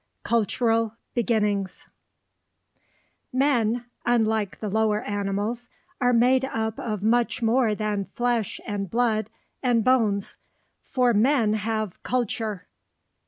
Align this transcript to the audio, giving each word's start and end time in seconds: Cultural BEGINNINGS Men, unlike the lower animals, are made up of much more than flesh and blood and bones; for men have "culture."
Cultural 0.23 0.97
BEGINNINGS 1.13 1.87
Men, 3.31 3.85
unlike 4.03 4.59
the 4.59 4.67
lower 4.67 5.03
animals, 5.03 5.69
are 6.01 6.11
made 6.11 6.43
up 6.43 6.79
of 6.79 7.03
much 7.03 7.43
more 7.43 7.75
than 7.75 8.05
flesh 8.15 8.59
and 8.65 8.89
blood 8.89 9.29
and 9.61 9.83
bones; 9.83 10.37
for 10.81 11.13
men 11.13 11.53
have 11.53 12.01
"culture." 12.01 12.65